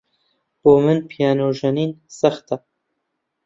بۆ 0.61 0.71
من 0.83 0.97
پیانۆ 1.09 1.47
ژەنین 1.59 1.91
سەختە. 2.19 2.55